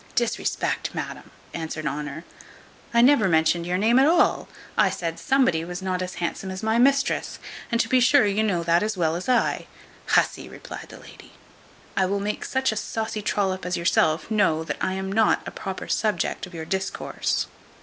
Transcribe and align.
"Disrespect, 0.15 0.95
madam!" 0.95 1.29
answered 1.53 1.85
Honour; 1.85 2.23
"I 2.91 3.03
never 3.03 3.29
mentioned 3.29 3.67
your 3.67 3.77
name 3.77 3.99
at 3.99 4.07
all: 4.07 4.49
I 4.75 4.89
said 4.89 5.19
somebody 5.19 5.63
was 5.63 5.83
not 5.83 6.01
as 6.01 6.15
handsome 6.15 6.49
as 6.49 6.63
my 6.63 6.79
mistress, 6.79 7.37
and 7.71 7.79
to 7.79 7.87
be 7.87 7.99
sure 7.99 8.25
you 8.25 8.41
know 8.41 8.63
that 8.63 8.81
as 8.81 8.97
well 8.97 9.15
as 9.15 9.29
I." 9.29 9.67
"Hussy," 10.07 10.49
replied 10.49 10.89
the 10.89 10.97
lady, 10.99 11.33
"I 11.95 12.07
will 12.07 12.19
make 12.19 12.45
such 12.45 12.71
a 12.71 12.75
saucy 12.77 13.21
trollop 13.21 13.63
as 13.63 13.77
yourself 13.77 14.31
know 14.31 14.63
that 14.63 14.77
I 14.81 14.93
am 14.93 15.11
not 15.11 15.47
a 15.47 15.51
proper 15.51 15.87
subject 15.87 16.47
of 16.47 16.55
your 16.55 16.65
discourse. 16.65 17.45